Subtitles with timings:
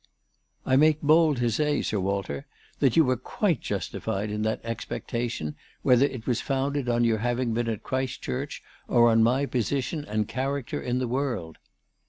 [0.65, 2.47] "I make bold to say, Sir Walter,
[2.79, 7.53] that you were quite justified in that expectation, whether it was founded on your having
[7.53, 11.59] been at Christchurch or on my position and character in the world."